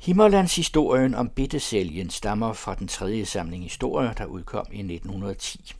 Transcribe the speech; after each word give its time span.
Himmerlandshistorien 0.00 1.14
om 1.14 1.28
bittesælgen 1.28 2.10
stammer 2.10 2.52
fra 2.52 2.74
den 2.74 2.88
tredje 2.88 3.24
samling 3.26 3.62
historier, 3.62 4.12
der 4.12 4.24
udkom 4.24 4.66
i 4.72 4.78
1910. 4.78 5.74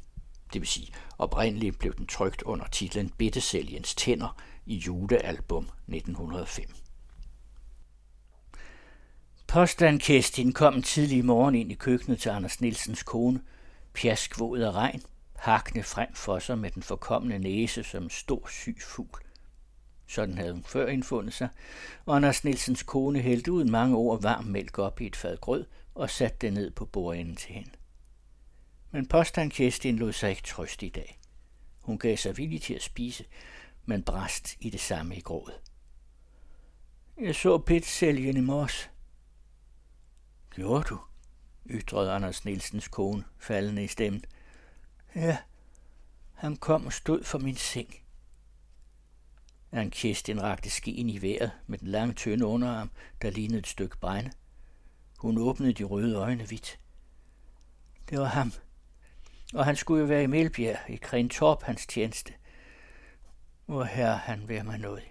Det 0.52 0.60
vil 0.60 0.68
sige, 0.68 0.92
oprindeligt 1.18 1.78
blev 1.78 1.94
den 1.96 2.06
trygt 2.06 2.42
under 2.42 2.66
titlen 2.66 3.10
Bittesælgens 3.18 3.94
tænder 3.94 4.36
i 4.66 4.76
julealbum 4.76 5.68
1905. 5.88 6.64
Påstandkæstin 9.46 10.52
kom 10.52 10.82
tidlig 10.82 11.24
morgen 11.24 11.54
ind 11.54 11.72
i 11.72 11.74
køkkenet 11.74 12.20
til 12.20 12.28
Anders 12.28 12.60
Nielsens 12.60 13.02
kone, 13.02 13.40
pjaskvåd 13.94 14.60
af 14.60 14.72
regn, 14.72 15.02
hakne 15.36 15.82
frem 15.82 16.14
for 16.14 16.38
sig 16.38 16.58
med 16.58 16.70
den 16.70 16.82
forkommende 16.82 17.38
næse 17.38 17.82
som 17.82 18.02
en 18.02 18.10
stor 18.10 18.48
syg 18.48 18.76
fugl. 18.80 19.20
Sådan 20.10 20.38
havde 20.38 20.52
hun 20.52 20.64
før 20.64 20.86
indfundet 20.86 21.34
sig, 21.34 21.48
og 22.06 22.16
Anders 22.16 22.44
Nielsens 22.44 22.82
kone 22.82 23.20
hældte 23.20 23.52
uden 23.52 23.70
mange 23.70 23.96
ord 23.96 24.22
varm 24.22 24.44
mælk 24.44 24.78
op 24.78 25.00
i 25.00 25.06
et 25.06 25.16
fad 25.16 25.36
grød 25.36 25.66
og 25.94 26.10
satte 26.10 26.36
det 26.40 26.52
ned 26.52 26.70
på 26.70 26.84
bordenden 26.84 27.36
til 27.36 27.52
hende. 27.52 27.70
Men 28.90 29.06
påstand 29.06 29.50
Kjestin 29.50 29.96
lod 29.96 30.12
sig 30.12 30.30
ikke 30.30 30.42
trøste 30.42 30.86
i 30.86 30.88
dag. 30.88 31.18
Hun 31.80 31.98
gav 31.98 32.16
sig 32.16 32.36
villig 32.36 32.62
til 32.62 32.74
at 32.74 32.82
spise, 32.82 33.24
men 33.84 34.02
brast 34.02 34.56
i 34.60 34.70
det 34.70 34.80
samme 34.80 35.16
i 35.16 35.20
grådet. 35.20 35.60
Jeg 37.20 37.34
så 37.34 37.58
pitsælgen 37.58 38.36
i 38.36 38.40
mors. 38.40 38.90
Gjorde 40.50 40.84
du? 40.84 41.00
ytrede 41.66 42.12
Anders 42.12 42.44
Nielsens 42.44 42.88
kone, 42.88 43.24
faldende 43.38 43.84
i 43.84 43.88
stemmen. 43.88 44.24
Ja, 45.14 45.38
han 46.34 46.56
kom 46.56 46.86
og 46.86 46.92
stod 46.92 47.24
for 47.24 47.38
min 47.38 47.56
seng. 47.56 47.94
Ann 49.72 49.90
Kirsten 49.90 50.42
rakte 50.42 50.70
skeen 50.70 51.10
i 51.10 51.22
vejret 51.22 51.50
med 51.66 51.78
den 51.78 51.88
lange 51.88 52.14
tynde 52.14 52.46
underarm, 52.46 52.90
der 53.22 53.30
lignede 53.30 53.58
et 53.58 53.66
stykke 53.66 53.98
brænde. 53.98 54.30
Hun 55.18 55.38
åbnede 55.38 55.72
de 55.72 55.84
røde 55.84 56.16
øjne 56.16 56.48
vidt. 56.48 56.78
Det 58.10 58.18
var 58.18 58.26
ham. 58.26 58.52
Og 59.54 59.64
han 59.64 59.76
skulle 59.76 60.00
jo 60.00 60.06
være 60.06 60.22
i 60.22 60.26
Melbjerg, 60.26 60.78
i 60.88 60.96
Krentorp, 60.96 61.62
hans 61.62 61.86
tjeneste. 61.86 62.32
Hvor 63.66 63.84
herre 63.84 64.16
han 64.16 64.48
være 64.48 64.64
mig 64.64 64.78
noget. 64.78 65.02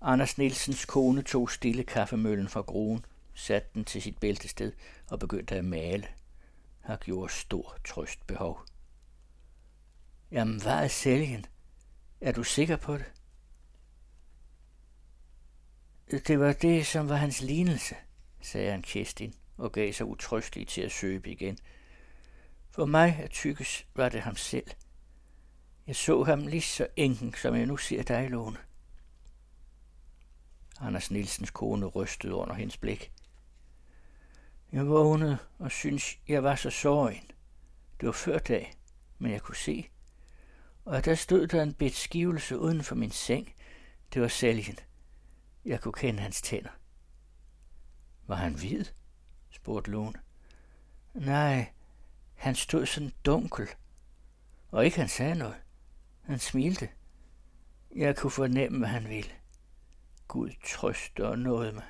Anders 0.00 0.38
Nielsens 0.38 0.84
kone 0.84 1.22
tog 1.22 1.50
stille 1.50 1.84
kaffemøllen 1.84 2.48
fra 2.48 2.60
gruen, 2.60 3.04
satte 3.34 3.68
den 3.74 3.84
til 3.84 4.02
sit 4.02 4.18
bæltested 4.18 4.72
og 5.10 5.18
begyndte 5.18 5.56
at 5.56 5.64
male. 5.64 6.06
Han 6.80 6.98
gjorde 7.04 7.32
stor 7.32 7.76
trøst 7.84 8.26
behov. 8.26 8.64
Jamen, 10.30 10.62
hvad 10.62 10.72
er 10.72 10.88
sælgen? 10.88 11.46
Er 12.20 12.32
du 12.32 12.42
sikker 12.42 12.76
på 12.76 12.96
det? 12.96 13.12
Det 16.10 16.40
var 16.40 16.52
det, 16.52 16.86
som 16.86 17.08
var 17.08 17.16
hans 17.16 17.42
lignelse, 17.42 17.94
sagde 18.40 18.70
han 18.70 18.82
Kirstin 18.82 19.34
og 19.56 19.72
gav 19.72 19.92
sig 19.92 20.06
utrystelig 20.06 20.68
til 20.68 20.80
at 20.80 20.92
søbe 20.92 21.30
igen. 21.30 21.58
For 22.70 22.86
mig 22.86 23.20
at 23.22 23.30
tykkes 23.30 23.86
var 23.94 24.08
det 24.08 24.20
ham 24.20 24.36
selv. 24.36 24.66
Jeg 25.86 25.96
så 25.96 26.24
ham 26.24 26.46
lige 26.46 26.62
så 26.62 26.86
enken, 26.96 27.34
som 27.34 27.54
jeg 27.54 27.66
nu 27.66 27.76
ser 27.76 28.02
dig, 28.02 28.30
Lone. 28.30 28.58
Anders 30.80 31.10
Nielsens 31.10 31.50
kone 31.50 31.86
rystede 31.86 32.34
under 32.34 32.54
hendes 32.54 32.76
blik. 32.76 33.12
Jeg 34.72 34.88
vågnede 34.88 35.38
og 35.58 35.70
syntes, 35.70 36.18
jeg 36.28 36.42
var 36.42 36.54
så 36.54 36.70
såren. 36.70 37.30
Det 38.00 38.06
var 38.06 38.12
før 38.12 38.38
dag, 38.38 38.74
men 39.18 39.32
jeg 39.32 39.42
kunne 39.42 39.56
se, 39.56 39.88
og 40.88 41.04
der 41.04 41.14
stod 41.14 41.46
der 41.46 41.62
en 41.62 41.74
bit 41.74 41.94
skivelse 41.94 42.58
uden 42.58 42.82
for 42.82 42.94
min 42.94 43.10
seng. 43.10 43.54
Det 44.14 44.22
var 44.22 44.28
sælgen. 44.28 44.78
Jeg 45.64 45.80
kunne 45.80 45.92
kende 45.92 46.20
hans 46.20 46.42
tænder. 46.42 46.70
Var 48.26 48.34
han 48.34 48.54
hvid? 48.54 48.84
spurgte 49.50 49.90
Lone. 49.90 50.20
Nej, 51.14 51.72
han 52.34 52.54
stod 52.54 52.86
sådan 52.86 53.12
dunkel, 53.26 53.68
og 54.70 54.84
ikke 54.84 54.98
han 54.98 55.08
sagde 55.08 55.34
noget. 55.34 55.56
Han 56.22 56.38
smilte. 56.38 56.88
Jeg 57.96 58.16
kunne 58.16 58.30
fornemme, 58.30 58.78
hvad 58.78 58.88
han 58.88 59.08
ville. 59.08 59.32
Gud 60.28 60.50
trøste 60.66 61.28
og 61.28 61.38
nåede 61.38 61.72
mig. 61.72 61.86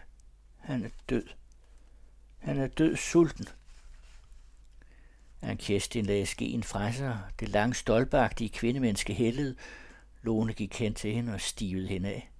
Han 0.56 0.84
er 0.84 0.91
død. 1.09 1.28
Han 2.39 2.59
er 2.59 2.67
død 2.67 2.97
sulten. 2.97 3.49
Han 5.41 5.56
Kerstin 5.56 6.06
lagde 6.06 6.26
skeen 6.26 6.62
fra 6.62 6.93
sig, 6.93 7.19
det 7.41 7.49
lange 7.49 7.75
stolpagtige 7.75 8.50
kvindemenneske 8.50 9.15
hældede. 9.15 9.56
Lone 10.22 10.53
gik 10.53 10.78
hen 10.78 10.94
til 10.94 11.15
hende 11.15 11.34
og 11.34 11.41
stivede 11.41 11.88
hende 11.88 12.09
af. 12.09 12.31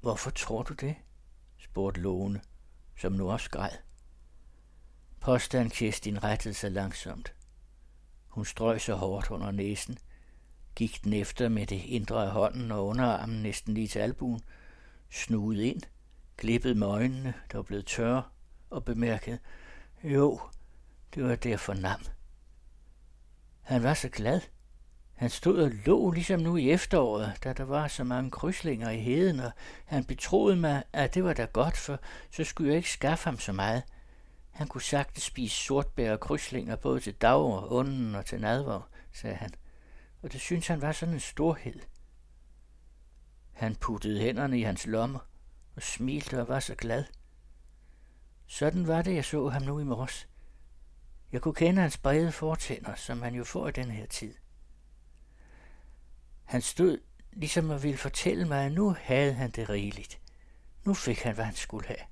Hvorfor 0.00 0.30
tror 0.30 0.62
du 0.62 0.74
det? 0.74 0.94
spurgte 1.58 2.00
Lone, 2.00 2.40
som 2.96 3.12
nu 3.12 3.30
også 3.30 3.50
græd. 3.50 3.70
Påstand 5.20 5.70
Kerstin 5.70 6.24
rettede 6.24 6.54
sig 6.54 6.72
langsomt. 6.72 7.34
Hun 8.28 8.44
strøg 8.44 8.80
så 8.80 8.94
hårdt 8.94 9.30
under 9.30 9.50
næsen, 9.50 9.98
gik 10.74 11.04
den 11.04 11.12
efter 11.12 11.48
med 11.48 11.66
det 11.66 11.82
indre 11.84 12.24
af 12.24 12.30
hånden 12.30 12.70
og 12.72 12.86
underarmen 12.86 13.42
næsten 13.42 13.74
lige 13.74 13.88
til 13.88 13.98
albuen, 13.98 14.40
snugede 15.10 15.66
ind, 15.66 15.82
klippede 16.36 16.74
med 16.74 16.86
øjnene, 16.86 17.34
der 17.52 17.58
var 17.58 17.62
blevet 17.62 17.86
tørre, 17.86 18.22
og 18.70 18.84
bemærkede, 18.84 19.38
jo, 20.04 20.40
det 21.14 21.24
var 21.24 21.36
det, 21.36 21.50
jeg 21.50 21.60
fornam. 21.60 22.00
Han 23.62 23.82
var 23.82 23.94
så 23.94 24.08
glad. 24.08 24.40
Han 25.14 25.30
stod 25.30 25.58
og 25.58 25.70
lå 25.70 26.10
ligesom 26.10 26.40
nu 26.40 26.56
i 26.56 26.70
efteråret, 26.70 27.32
da 27.44 27.52
der 27.52 27.64
var 27.64 27.88
så 27.88 28.04
mange 28.04 28.30
krydslinger 28.30 28.90
i 28.90 29.00
heden, 29.00 29.40
og 29.40 29.52
han 29.84 30.04
betroede 30.04 30.56
mig, 30.56 30.82
at 30.92 31.14
det 31.14 31.24
var 31.24 31.32
da 31.32 31.44
godt, 31.44 31.76
for 31.76 32.00
så 32.30 32.44
skulle 32.44 32.68
jeg 32.68 32.76
ikke 32.76 32.90
skaffe 32.90 33.24
ham 33.24 33.38
så 33.38 33.52
meget. 33.52 33.82
Han 34.50 34.68
kunne 34.68 34.82
sagtens 34.82 35.22
spise 35.22 35.56
sortbær 35.56 36.12
og 36.12 36.20
krydslinger 36.20 36.76
både 36.76 37.00
til 37.00 37.14
dag 37.14 37.36
og 37.36 37.72
ånden 37.72 38.14
og 38.14 38.26
til 38.26 38.40
nadver, 38.40 38.90
sagde 39.12 39.36
han. 39.36 39.50
Og 40.22 40.32
det 40.32 40.40
synes 40.40 40.66
han 40.66 40.82
var 40.82 40.92
sådan 40.92 41.14
en 41.14 41.20
storhed. 41.20 41.80
Han 43.52 43.76
puttede 43.76 44.20
hænderne 44.20 44.58
i 44.58 44.62
hans 44.62 44.86
lommer 44.86 45.20
og 45.76 45.82
smilte 45.82 46.40
og 46.40 46.48
var 46.48 46.60
så 46.60 46.74
glad. 46.74 47.04
Sådan 48.46 48.86
var 48.86 49.02
det, 49.02 49.14
jeg 49.14 49.24
så 49.24 49.48
ham 49.48 49.62
nu 49.62 49.78
i 49.78 49.84
morges. 49.84 50.28
Jeg 51.32 51.40
kunne 51.42 51.54
kende 51.54 51.82
hans 51.82 51.98
brede 51.98 52.32
fortænder, 52.32 52.94
som 52.94 53.22
han 53.22 53.34
jo 53.34 53.44
får 53.44 53.68
i 53.68 53.72
den 53.72 53.90
her 53.90 54.06
tid. 54.06 54.34
Han 56.44 56.62
stod 56.62 56.98
ligesom 57.32 57.70
at 57.70 57.82
ville 57.82 57.98
fortælle 57.98 58.48
mig, 58.48 58.66
at 58.66 58.72
nu 58.72 58.96
havde 59.00 59.32
han 59.32 59.50
det 59.50 59.68
rigeligt. 59.68 60.20
Nu 60.84 60.94
fik 60.94 61.18
han, 61.18 61.34
hvad 61.34 61.44
han 61.44 61.54
skulle 61.54 61.86
have. 61.86 62.06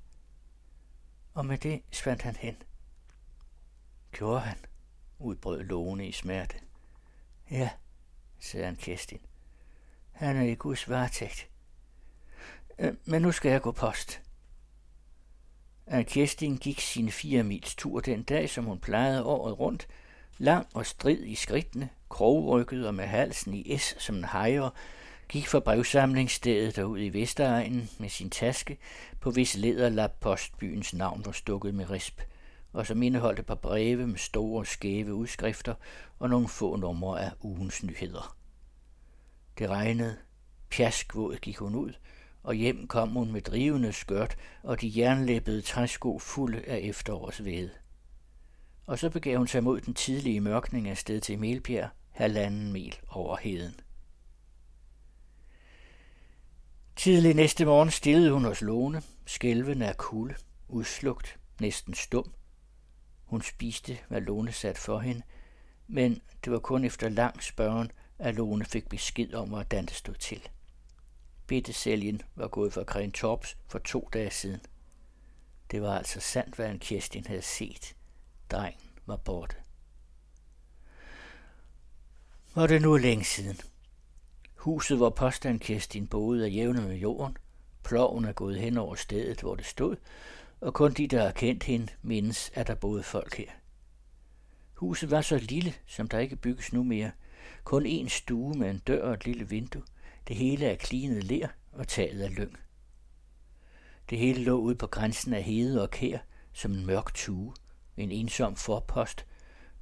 Og 1.33 1.45
med 1.45 1.57
det 1.57 1.81
svandt 1.91 2.21
han 2.21 2.35
hen. 2.35 2.57
Gjorde 4.11 4.39
han, 4.39 4.57
udbrød 5.19 5.63
Lone 5.63 6.07
i 6.07 6.11
smerte. 6.11 6.55
Ja, 7.51 7.69
sagde 8.39 8.65
han 8.65 8.75
Kerstin. 8.75 9.21
Han 10.11 10.37
er 10.37 10.43
i 10.43 10.55
Guds 10.55 10.89
varetægt. 10.89 11.49
Øh, 12.79 12.95
men 13.05 13.21
nu 13.21 13.31
skal 13.31 13.51
jeg 13.51 13.61
gå 13.61 13.71
post. 13.71 14.21
At 15.89 16.05
Kirstin 16.07 16.57
gik 16.57 16.79
sin 16.79 17.11
fire 17.11 17.43
mils 17.43 17.75
tur 17.75 17.99
den 17.99 18.23
dag, 18.23 18.49
som 18.49 18.65
hun 18.65 18.79
plejede 18.79 19.23
året 19.23 19.59
rundt, 19.59 19.87
lang 20.37 20.67
og 20.73 20.85
strid 20.85 21.23
i 21.23 21.35
skridtene, 21.35 21.89
krogrykket 22.09 22.87
og 22.87 22.95
med 22.95 23.05
halsen 23.05 23.53
i 23.53 23.77
S 23.77 23.95
som 23.99 24.15
en 24.15 24.25
hejer, 24.25 24.69
gik 25.29 25.47
fra 25.47 25.59
brevsamlingsstedet 25.59 26.75
derud 26.75 26.99
i 26.99 27.09
Vesteregnen 27.09 27.89
med 27.99 28.09
sin 28.09 28.29
taske, 28.29 28.77
på 29.19 29.31
hvis 29.31 29.55
lederlap 29.55 30.11
postbyens 30.19 30.93
navn 30.93 31.25
var 31.25 31.31
stukket 31.31 31.73
med 31.73 31.89
risp, 31.89 32.21
og 32.73 32.87
som 32.87 33.03
indeholdte 33.03 33.39
et 33.39 33.45
par 33.45 33.55
breve 33.55 34.07
med 34.07 34.17
store, 34.17 34.65
skæve 34.65 35.13
udskrifter 35.13 35.73
og 36.19 36.29
nogle 36.29 36.47
få 36.47 36.75
numre 36.75 37.21
af 37.25 37.31
ugens 37.41 37.83
nyheder. 37.83 38.37
Det 39.57 39.69
regnede. 39.69 40.17
Pjaskvåd 40.69 41.35
gik 41.35 41.57
hun 41.57 41.75
ud, 41.75 41.93
og 42.47 42.55
hjem 42.55 42.87
kom 42.87 43.09
hun 43.09 43.31
med 43.31 43.41
drivende 43.41 43.93
skørt 43.93 44.37
og 44.63 44.81
de 44.81 44.91
jernlæppede 44.95 45.61
træsko 45.61 46.19
fulde 46.19 46.61
af 46.67 46.79
efterårsved. 46.83 47.69
Og 48.85 48.99
så 48.99 49.09
begav 49.09 49.37
hun 49.37 49.47
sig 49.47 49.63
mod 49.63 49.81
den 49.81 49.93
tidlige 49.93 50.41
mørkning 50.41 50.87
af 50.87 50.97
sted 50.97 51.21
til 51.21 51.39
Melbjerg, 51.39 51.89
halvanden 52.11 52.71
mil 52.71 52.95
over 53.09 53.37
heden. 53.37 53.79
Tidlig 56.95 57.33
næste 57.33 57.65
morgen 57.65 57.91
stillede 57.91 58.31
hun 58.31 58.45
hos 58.45 58.61
Lone, 58.61 59.01
skælvende 59.25 59.87
af 59.87 59.97
kulde, 59.97 60.35
udslugt, 60.67 61.39
næsten 61.61 61.93
stum. 61.93 62.33
Hun 63.25 63.41
spiste, 63.41 63.97
hvad 64.07 64.21
Lone 64.21 64.51
satte 64.51 64.81
for 64.81 64.99
hende, 64.99 65.21
men 65.87 66.21
det 66.43 66.51
var 66.51 66.59
kun 66.59 66.83
efter 66.83 67.09
lang 67.09 67.43
spørgen, 67.43 67.91
at 68.19 68.35
Lone 68.35 68.65
fik 68.65 68.89
besked 68.89 69.33
om, 69.33 69.49
hvordan 69.49 69.85
det 69.85 69.93
stod 69.93 70.15
til. 70.15 70.49
Bittesælgen 71.47 72.21
var 72.35 72.47
gået 72.47 72.73
fra 72.73 72.83
Kren 72.83 73.11
Tops 73.11 73.57
for 73.67 73.79
to 73.79 74.09
dage 74.13 74.31
siden. 74.31 74.61
Det 75.71 75.81
var 75.81 75.97
altså 75.97 76.19
sandt, 76.19 76.55
hvad 76.55 76.69
en 76.69 76.79
Kirstin 76.79 77.27
havde 77.27 77.41
set. 77.41 77.95
Drengen 78.51 78.89
var 79.05 79.15
borte. 79.17 79.55
Var 82.55 82.67
det 82.67 82.81
nu 82.81 82.97
længe 82.97 83.23
siden. 83.23 83.57
Huset, 84.55 84.97
hvor 84.97 85.09
påstand 85.09 85.59
Kirstin 85.59 86.07
boede, 86.07 86.43
er 86.43 86.49
jævne 86.49 86.81
med 86.81 86.95
jorden. 86.95 87.37
Ploven 87.83 88.25
er 88.25 88.33
gået 88.33 88.59
hen 88.59 88.77
over 88.77 88.95
stedet, 88.95 89.41
hvor 89.41 89.55
det 89.55 89.65
stod, 89.65 89.95
og 90.61 90.73
kun 90.73 90.93
de, 90.93 91.07
der 91.07 91.23
har 91.23 91.31
kendt 91.31 91.63
hende, 91.63 91.87
mindes, 92.01 92.51
at 92.53 92.67
der 92.67 92.75
boede 92.75 93.03
folk 93.03 93.35
her. 93.35 93.51
Huset 94.73 95.11
var 95.11 95.21
så 95.21 95.37
lille, 95.37 95.73
som 95.85 96.07
der 96.07 96.19
ikke 96.19 96.35
bygges 96.35 96.73
nu 96.73 96.83
mere. 96.83 97.11
Kun 97.63 97.85
en 97.85 98.09
stue 98.09 98.53
med 98.53 98.69
en 98.69 98.79
dør 98.87 99.03
og 99.03 99.13
et 99.13 99.25
lille 99.25 99.49
vindue. 99.49 99.83
Det 100.27 100.35
hele 100.35 100.65
er 100.65 100.75
klinet 100.75 101.23
ler 101.23 101.47
og 101.71 101.87
taget 101.87 102.21
af 102.21 102.35
lyng. 102.35 102.57
Det 104.09 104.17
hele 104.17 104.43
lå 104.43 104.57
ude 104.57 104.75
på 104.75 104.87
grænsen 104.87 105.33
af 105.33 105.43
hede 105.43 105.81
og 105.81 105.91
kær, 105.91 106.17
som 106.53 106.71
en 106.71 106.85
mørk 106.85 107.13
tue. 107.13 107.53
En 107.97 108.11
ensom 108.11 108.55
forpost. 108.55 109.25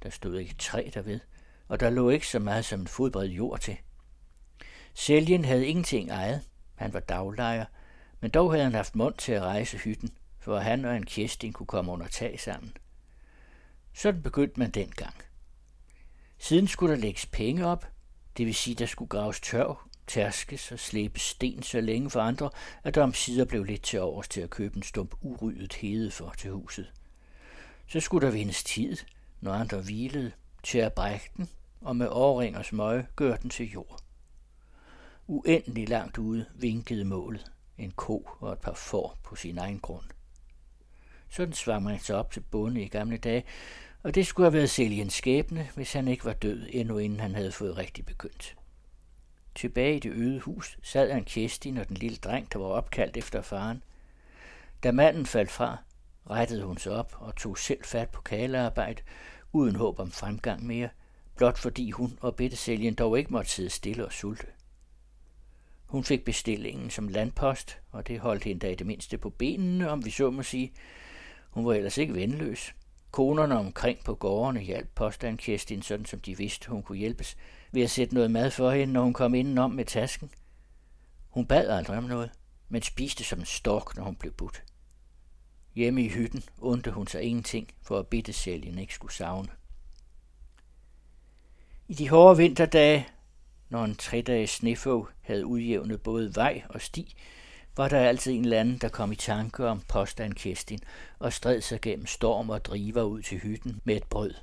Der 0.02 0.10
stod 0.10 0.38
ikke 0.38 0.54
træ 0.54 0.90
derved, 0.94 1.20
og 1.68 1.80
der 1.80 1.90
lå 1.90 2.10
ikke 2.10 2.28
så 2.28 2.38
meget 2.38 2.64
som 2.64 2.80
en 2.80 2.86
fodbred 2.86 3.28
jord 3.28 3.60
til. 3.60 3.76
Sælgen 4.94 5.44
havde 5.44 5.66
ingenting 5.66 6.10
ejet. 6.10 6.42
Han 6.74 6.92
var 6.92 7.00
daglejer, 7.00 7.64
men 8.20 8.30
dog 8.30 8.52
havde 8.52 8.64
han 8.64 8.74
haft 8.74 8.96
mund 8.96 9.14
til 9.14 9.32
at 9.32 9.42
rejse 9.42 9.78
hytten, 9.78 10.10
for 10.38 10.58
han 10.58 10.84
og 10.84 10.96
en 10.96 11.06
Kjestin 11.06 11.52
kunne 11.52 11.66
komme 11.66 11.92
under 11.92 12.06
tag 12.06 12.40
sammen. 12.40 12.76
Sådan 13.94 14.22
begyndte 14.22 14.60
man 14.60 14.70
dengang. 14.70 15.14
Siden 16.38 16.68
skulle 16.68 16.94
der 16.94 17.00
lægges 17.00 17.26
penge 17.26 17.66
op, 17.66 17.86
det 18.36 18.46
vil 18.46 18.54
sige, 18.54 18.74
der 18.74 18.86
skulle 18.86 19.08
graves 19.08 19.40
tørv, 19.40 19.78
tærskes 20.06 20.72
og 20.72 20.78
slæbe 20.78 21.18
sten 21.18 21.62
så 21.62 21.80
længe 21.80 22.10
for 22.10 22.20
andre, 22.20 22.50
at 22.84 22.94
der 22.94 23.02
om 23.02 23.14
sider 23.14 23.44
blev 23.44 23.64
lidt 23.64 23.82
til 23.82 24.00
overs 24.00 24.28
til 24.28 24.40
at 24.40 24.50
købe 24.50 24.76
en 24.76 24.82
stump 24.82 25.14
uryddet 25.20 25.74
hede 25.74 26.10
for 26.10 26.34
til 26.38 26.50
huset. 26.50 26.92
Så 27.88 28.00
skulle 28.00 28.26
der 28.26 28.32
vindes 28.32 28.64
tid, 28.64 28.96
når 29.40 29.52
andre 29.52 29.80
hvilede, 29.80 30.32
til 30.62 30.78
at 30.78 30.92
brække 30.92 31.30
den, 31.36 31.48
og 31.80 31.96
med 31.96 32.08
årring 32.10 32.56
og 32.56 32.64
smøge 32.64 33.06
gør 33.16 33.36
den 33.36 33.50
til 33.50 33.70
jord. 33.70 34.00
Uendelig 35.26 35.88
langt 35.88 36.18
ude 36.18 36.46
vinkede 36.54 37.04
målet, 37.04 37.52
en 37.78 37.90
ko 37.90 38.28
og 38.40 38.52
et 38.52 38.58
par 38.58 38.74
får 38.74 39.18
på 39.22 39.36
sin 39.36 39.58
egen 39.58 39.78
grund. 39.78 40.04
Sådan 41.28 41.54
svang 41.54 41.84
man 41.84 41.98
sig 41.98 42.16
op 42.16 42.32
til 42.32 42.40
bonde 42.40 42.82
i 42.82 42.88
gamle 42.88 43.16
dage, 43.16 43.44
og 44.02 44.14
det 44.14 44.26
skulle 44.26 44.44
have 44.44 44.52
været 44.52 44.70
Seliens 44.70 45.14
skæbne, 45.14 45.68
hvis 45.74 45.92
han 45.92 46.08
ikke 46.08 46.24
var 46.24 46.32
død, 46.32 46.66
endnu 46.70 46.98
inden 46.98 47.20
han 47.20 47.34
havde 47.34 47.52
fået 47.52 47.76
rigtig 47.76 48.06
begyndt. 48.06 48.56
Tilbage 49.56 49.96
i 49.96 49.98
det 49.98 50.12
øde 50.12 50.40
hus 50.40 50.78
sad 50.82 51.10
en 51.10 51.24
Kjestin 51.24 51.78
og 51.78 51.88
den 51.88 51.96
lille 51.96 52.16
dreng, 52.16 52.52
der 52.52 52.58
var 52.58 52.66
opkaldt 52.66 53.16
efter 53.16 53.42
faren. 53.42 53.82
Da 54.82 54.92
manden 54.92 55.26
faldt 55.26 55.50
fra, 55.50 55.76
rettede 56.30 56.64
hun 56.64 56.78
sig 56.78 56.92
op 56.92 57.16
og 57.20 57.36
tog 57.36 57.58
selv 57.58 57.84
fat 57.84 58.08
på 58.08 58.22
kalearbejde, 58.22 59.02
uden 59.52 59.76
håb 59.76 59.98
om 59.98 60.10
fremgang 60.10 60.66
mere, 60.66 60.88
blot 61.36 61.58
fordi 61.58 61.90
hun 61.90 62.18
og 62.20 62.36
Bittesælgen 62.36 62.94
dog 62.94 63.18
ikke 63.18 63.32
måtte 63.32 63.50
sidde 63.50 63.70
stille 63.70 64.06
og 64.06 64.12
sulte. 64.12 64.46
Hun 65.86 66.04
fik 66.04 66.24
bestillingen 66.24 66.90
som 66.90 67.08
landpost, 67.08 67.78
og 67.92 68.08
det 68.08 68.20
holdt 68.20 68.44
hende 68.44 68.60
da 68.66 68.72
i 68.72 68.74
det 68.74 68.86
mindste 68.86 69.18
på 69.18 69.30
benene, 69.30 69.90
om 69.90 70.04
vi 70.04 70.10
så 70.10 70.30
må 70.30 70.42
sige. 70.42 70.72
Hun 71.50 71.66
var 71.66 71.74
ellers 71.74 71.98
ikke 71.98 72.14
venløs. 72.14 72.74
Konerne 73.10 73.58
omkring 73.58 74.04
på 74.04 74.14
gårdene 74.14 74.60
hjalp 74.60 74.88
påstand 74.94 75.38
Kirstin, 75.38 75.82
sådan 75.82 76.06
som 76.06 76.20
de 76.20 76.36
vidste, 76.36 76.70
hun 76.70 76.82
kunne 76.82 76.98
hjælpes, 76.98 77.36
ved 77.76 77.82
at 77.82 77.90
sætte 77.90 78.14
noget 78.14 78.30
mad 78.30 78.50
for 78.50 78.70
hende, 78.70 78.92
når 78.92 79.02
hun 79.02 79.12
kom 79.12 79.34
indenom 79.34 79.70
med 79.70 79.84
tasken. 79.84 80.30
Hun 81.30 81.46
bad 81.46 81.68
aldrig 81.68 81.98
om 81.98 82.04
noget, 82.04 82.30
men 82.68 82.82
spiste 82.82 83.24
som 83.24 83.38
en 83.38 83.44
stork, 83.44 83.96
når 83.96 84.04
hun 84.04 84.16
blev 84.16 84.32
budt. 84.32 84.62
Hjemme 85.74 86.04
i 86.04 86.08
hytten 86.08 86.42
undte 86.58 86.90
hun 86.90 87.06
sig 87.06 87.22
ingenting, 87.22 87.68
for 87.82 87.98
at 87.98 88.06
bittesælgen 88.06 88.78
ikke 88.78 88.94
skulle 88.94 89.14
savne. 89.14 89.48
I 91.88 91.94
de 91.94 92.08
hårde 92.08 92.36
vinterdage, 92.36 93.08
når 93.68 93.84
en 93.84 93.96
tredages 93.96 94.50
snefog 94.50 95.08
havde 95.20 95.46
udjævnet 95.46 96.02
både 96.02 96.34
vej 96.34 96.62
og 96.68 96.80
sti, 96.80 97.16
var 97.76 97.88
der 97.88 98.00
altid 98.00 98.32
en 98.32 98.44
eller 98.44 98.60
anden, 98.60 98.78
der 98.78 98.88
kom 98.88 99.12
i 99.12 99.16
tanke 99.16 99.66
om 99.66 99.80
påstand 99.88 100.34
Kestin 100.34 100.80
og 101.18 101.32
stred 101.32 101.60
sig 101.60 101.80
gennem 101.80 102.06
storm 102.06 102.50
og 102.50 102.64
driver 102.64 103.02
ud 103.02 103.22
til 103.22 103.38
hytten 103.38 103.80
med 103.84 103.96
et 103.96 104.04
brød. 104.04 104.34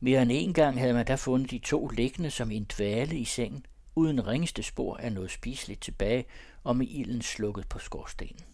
Mere 0.00 0.22
end 0.22 0.30
en 0.34 0.52
gang 0.52 0.78
havde 0.78 0.92
man 0.92 1.06
da 1.06 1.14
fundet 1.14 1.50
de 1.50 1.58
to 1.58 1.88
liggende 1.88 2.30
som 2.30 2.50
en 2.50 2.64
dvale 2.64 3.18
i 3.18 3.24
sengen, 3.24 3.66
uden 3.94 4.26
ringeste 4.26 4.62
spor 4.62 4.96
af 4.96 5.12
noget 5.12 5.30
spiseligt 5.30 5.80
tilbage 5.80 6.24
og 6.64 6.76
med 6.76 6.86
ilden 6.90 7.22
slukket 7.22 7.68
på 7.68 7.78
skorstenen. 7.78 8.44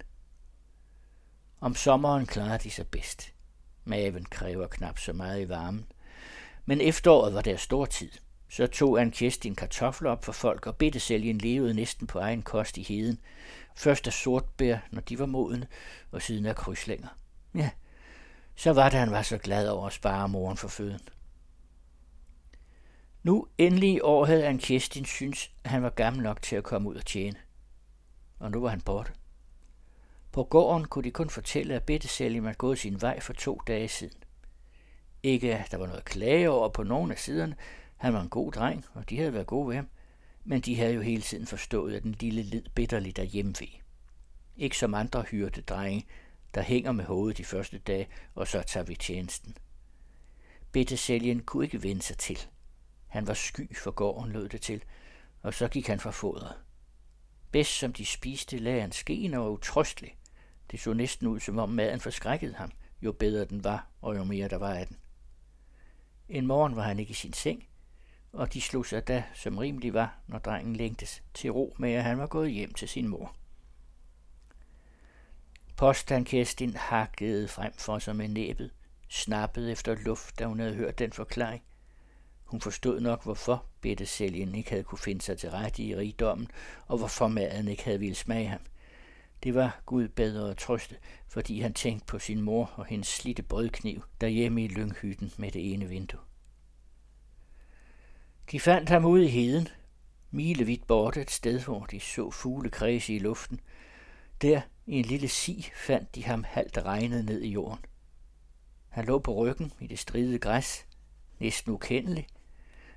Om 1.61 1.75
sommeren 1.75 2.27
klarer 2.27 2.59
de 2.59 2.71
sig 2.71 2.87
bedst. 2.87 3.33
Maven 3.85 4.25
kræver 4.25 4.67
knap 4.67 4.99
så 4.99 5.13
meget 5.13 5.43
i 5.43 5.49
varmen. 5.49 5.87
Men 6.65 6.81
efteråret 6.81 7.35
var 7.35 7.43
der 7.43 7.57
stor 7.57 7.85
tid. 7.87 8.11
Så 8.49 8.67
tog 8.67 8.99
han 8.99 9.11
Kirstin 9.11 9.55
kartofler 9.55 10.11
op 10.11 10.25
for 10.25 10.33
folk, 10.33 10.67
og 10.67 10.77
bittesælgen 10.77 11.39
levede 11.39 11.75
næsten 11.75 12.07
på 12.07 12.19
egen 12.19 12.43
kost 12.43 12.79
i 12.79 12.83
heden. 12.83 13.19
Først 13.77 14.07
af 14.07 14.13
sortbær, 14.13 14.79
når 14.91 15.01
de 15.01 15.19
var 15.19 15.27
modne, 15.27 15.67
og 16.11 16.23
siden 16.23 16.47
af 16.47 16.57
krydslænger. 16.57 17.09
Ja, 17.55 17.71
så 18.57 18.73
var 18.73 18.89
det, 18.89 18.99
han 18.99 19.11
var 19.11 19.23
så 19.23 19.39
glad 19.39 19.69
over 19.69 19.87
at 19.87 19.93
spare 19.93 20.29
moren 20.29 20.57
for 20.57 20.69
føden. 20.69 21.01
Nu 23.27 23.47
endelig 23.59 23.93
i 23.93 24.01
år 24.01 24.25
havde 24.25 24.43
han 24.43 24.59
Kirstin 24.59 25.05
synes, 25.05 25.51
at 25.65 25.71
han 25.71 25.83
var 25.83 25.91
gammel 25.91 26.23
nok 26.23 26.43
til 26.43 26.57
at 26.57 26.65
komme 26.65 26.89
ud 26.89 26.95
og 26.95 27.07
tjene. 27.07 27.37
Og 28.39 28.51
nu 28.51 28.61
var 28.61 28.69
han 28.69 28.81
borte. 28.81 29.13
På 30.33 30.45
gården 30.45 30.85
kunne 30.85 31.05
de 31.05 31.11
kun 31.11 31.31
fortælle, 31.31 31.75
at 31.75 31.83
Bitte 31.83 32.09
Selim 32.09 32.45
havde 32.45 32.57
gået 32.57 32.79
sin 32.79 33.01
vej 33.01 33.21
for 33.21 33.33
to 33.33 33.61
dage 33.67 33.89
siden. 33.89 34.23
Ikke 35.23 35.57
at 35.57 35.71
der 35.71 35.77
var 35.77 35.87
noget 35.87 36.05
klage 36.05 36.51
over 36.51 36.69
på 36.69 36.83
nogen 36.83 37.11
af 37.11 37.19
siderne. 37.19 37.57
Han 37.97 38.13
var 38.13 38.21
en 38.21 38.29
god 38.29 38.53
dreng, 38.53 38.85
og 38.95 39.11
de 39.11 39.19
havde 39.19 39.33
været 39.33 39.47
gode 39.47 39.69
ved 39.69 39.75
ham. 39.75 39.89
Men 40.45 40.61
de 40.61 40.77
havde 40.77 40.95
jo 40.95 41.01
hele 41.01 41.23
tiden 41.23 41.47
forstået, 41.47 41.95
at 41.95 42.03
den 42.03 42.17
lille 42.21 42.43
led 42.43 42.63
bitterligt 42.75 43.17
derhjemme 43.17 43.55
ved. 43.61 43.69
Ikke 44.57 44.79
som 44.79 44.95
andre 44.95 45.23
hyrte 45.23 45.61
drenge, 45.61 46.07
der 46.55 46.63
hænger 46.63 46.93
med 46.93 47.05
hovedet 47.05 47.39
de 47.39 47.45
første 47.45 47.79
dage, 47.79 48.09
og 48.35 48.47
så 48.49 48.63
tager 48.63 48.85
vi 48.85 48.95
tjenesten. 48.95 49.57
Bittesælgen 50.73 51.41
kunne 51.41 51.65
ikke 51.65 51.83
vende 51.83 52.03
sig 52.03 52.19
til. 52.19 52.47
Han 53.17 53.27
var 53.27 53.35
sky 53.35 53.77
for 53.77 53.91
gården, 53.91 54.33
lød 54.33 54.49
det 54.49 54.61
til, 54.61 54.85
og 55.43 55.55
så 55.55 55.69
gik 55.69 55.87
han 55.87 56.01
fra 56.01 56.11
fodret. 56.11 56.55
Bedst 57.51 57.79
som 57.79 57.93
de 57.93 58.07
spiste, 58.07 58.59
lagde 58.59 58.81
han 58.81 58.93
skeen 58.93 59.35
og 59.35 59.45
var 59.45 59.51
utrystelig. 59.51 60.17
Det 60.71 60.81
så 60.81 60.93
næsten 60.93 61.27
ud, 61.27 61.41
som 61.41 61.59
om 61.59 61.69
maden 61.69 62.01
forskrækkede 62.01 62.55
ham, 62.55 62.73
jo 63.03 63.13
bedre 63.13 63.45
den 63.45 63.65
var, 63.65 63.87
og 64.01 64.17
jo 64.17 64.25
mere 64.25 64.49
der 64.49 64.57
var 64.57 64.75
af 64.75 64.87
den. 64.87 64.97
En 66.29 66.47
morgen 66.47 66.77
var 66.77 66.83
han 66.83 66.99
ikke 66.99 67.11
i 67.11 67.15
sin 67.15 67.33
seng, 67.33 67.69
og 68.33 68.53
de 68.55 68.61
slog 68.61 68.87
sig 68.87 69.09
da, 69.09 69.25
som 69.35 69.59
rimelig 69.59 69.95
var, 69.95 70.19
når 70.27 70.39
drengen 70.39 70.77
længtes, 70.77 71.23
til 71.35 71.51
ro 71.51 71.77
med, 71.79 71.93
at 71.93 72.05
han 72.05 72.19
var 72.19 72.27
gået 72.27 72.53
hjem 72.53 72.75
til 72.75 72.89
sin 72.89 73.09
mor. 73.09 73.37
Påstandkæstin 75.77 76.77
hakkede 76.77 77.49
frem 77.49 77.73
for 77.73 77.99
sig 77.99 78.17
med 78.17 78.29
næbet, 78.29 78.71
snappede 79.09 79.73
efter 79.73 79.95
luft, 79.95 80.39
da 80.39 80.47
hun 80.47 80.61
havde 80.61 80.75
hørt 80.75 80.99
den 80.99 81.13
forklaring. 81.13 81.63
Hun 82.47 82.61
forstod 82.61 83.01
nok, 83.01 83.23
hvorfor 83.23 83.67
sælgen 84.05 84.55
ikke 84.55 84.71
havde 84.71 84.83
kunne 84.83 84.99
finde 84.99 85.23
sig 85.23 85.39
til 85.39 85.51
rette 85.51 85.83
i 85.83 85.97
rigdommen, 85.97 86.49
og 86.87 86.99
hvorfor 86.99 87.29
maden 87.29 87.69
ikke 87.69 87.85
havde 87.85 88.01
ville 88.01 88.15
smage 88.15 88.49
ham. 88.49 88.61
Det 89.43 89.55
var 89.55 89.81
Gud 89.87 90.09
bedre 90.09 90.51
at 90.51 90.57
trøste, 90.57 90.97
fordi 91.29 91.61
han 91.61 91.75
tænkte 91.75 92.07
på 92.07 92.19
sin 92.19 92.41
mor 92.41 92.73
og 92.77 92.87
hendes 92.87 93.09
slitte 93.09 93.43
brødkniv 93.43 94.03
derhjemme 94.21 94.65
i 94.65 94.69
lynghytten 94.69 95.33
med 95.37 95.51
det 95.51 95.73
ene 95.73 95.89
vindue. 95.89 96.21
De 98.51 98.61
fandt 98.61 98.89
ham 98.89 99.05
ude 99.05 99.25
i 99.25 99.29
heden, 99.29 99.69
milevidt 100.31 100.87
borte 100.87 101.21
et 101.21 101.31
sted, 101.31 101.61
hvor 101.61 101.85
de 101.85 102.01
så 102.01 102.31
fugle 102.31 102.71
kredse 102.71 103.15
i 103.15 103.19
luften. 103.19 103.61
Der, 104.43 104.61
i 104.87 104.99
en 104.99 105.05
lille 105.05 105.29
si, 105.29 105.71
fandt 105.77 106.15
de 106.15 106.25
ham 106.25 106.45
halvt 106.45 106.79
regnet 106.79 107.25
ned 107.25 107.43
i 107.43 107.49
jorden. 107.49 107.85
Han 108.89 109.05
lå 109.05 109.19
på 109.19 109.35
ryggen 109.35 109.73
i 109.81 109.87
det 109.87 109.99
stridede 109.99 110.39
græs, 110.39 110.87
næsten 111.39 111.73
ukendelig, 111.73 112.27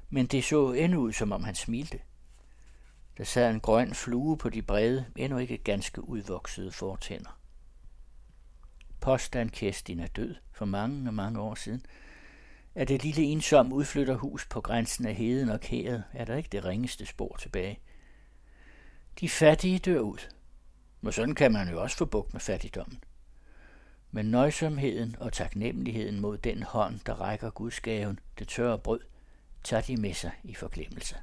men 0.09 0.25
det 0.25 0.43
så 0.43 0.71
endnu 0.71 0.99
ud, 0.99 1.13
som 1.13 1.31
om 1.31 1.43
han 1.43 1.55
smilte. 1.55 1.99
Der 3.17 3.23
sad 3.23 3.49
en 3.49 3.59
grøn 3.59 3.93
flue 3.93 4.37
på 4.37 4.49
de 4.49 4.61
brede, 4.61 5.05
endnu 5.15 5.37
ikke 5.37 5.57
ganske 5.57 6.09
udvoksede 6.09 6.71
fortænder. 6.71 7.39
Påstand 8.99 9.49
Kerstin 9.49 9.99
er 9.99 10.07
død 10.07 10.35
for 10.51 10.65
mange 10.65 11.09
og 11.09 11.13
mange 11.13 11.39
år 11.39 11.55
siden. 11.55 11.85
Er 12.75 12.85
det 12.85 13.03
lille 13.03 13.23
ensom 13.23 13.73
udflytterhus 13.73 14.47
på 14.47 14.61
grænsen 14.61 15.05
af 15.05 15.15
heden 15.15 15.49
og 15.49 15.59
kæret 15.59 16.03
er 16.13 16.25
der 16.25 16.35
ikke 16.35 16.49
det 16.51 16.65
ringeste 16.65 17.05
spor 17.05 17.35
tilbage. 17.39 17.79
De 19.19 19.29
fattige 19.29 19.79
dør 19.79 19.99
ud. 19.99 20.17
Men 21.01 21.13
sådan 21.13 21.35
kan 21.35 21.51
man 21.51 21.69
jo 21.69 21.81
også 21.81 21.97
få 21.97 22.05
bukt 22.05 22.33
med 22.33 22.41
fattigdommen. 22.41 23.03
Men 24.11 24.25
nøjsomheden 24.25 25.15
og 25.19 25.33
taknemmeligheden 25.33 26.19
mod 26.19 26.37
den 26.37 26.63
hånd, 26.63 26.99
der 27.05 27.13
rækker 27.13 27.49
gudsgaven, 27.49 28.19
det 28.39 28.47
tørre 28.47 28.79
brød, 28.79 28.99
tager 29.63 29.81
de 29.81 29.97
med 29.97 30.13
sig 30.13 30.31
i 30.43 30.53
forglemmelse. 30.53 31.15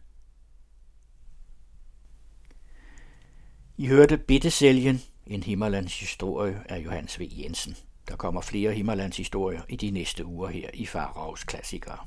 I 3.76 3.86
hørte 3.86 4.18
Bittesælgen, 4.18 5.00
en 5.26 5.42
Himmerlands 5.42 6.00
historie 6.00 6.62
af 6.68 6.78
Johannes 6.78 7.20
V. 7.20 7.28
Jensen. 7.30 7.76
Der 8.08 8.16
kommer 8.16 8.40
flere 8.40 8.72
Himmerlands 8.72 9.16
historier 9.16 9.62
i 9.68 9.76
de 9.76 9.90
næste 9.90 10.24
uger 10.24 10.48
her 10.48 10.70
i 10.74 10.86
Faraos 10.86 11.44
Klassikere. 11.44 11.98